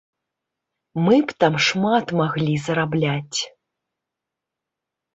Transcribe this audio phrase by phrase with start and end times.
[1.07, 3.39] Мы б там шмат маглі зарабляць!